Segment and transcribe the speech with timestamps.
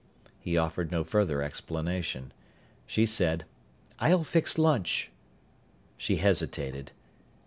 [0.39, 2.33] He offered no further explanation.
[2.87, 3.45] She said,
[3.99, 5.11] "I'll fix lunch."
[5.95, 6.91] She hesitated.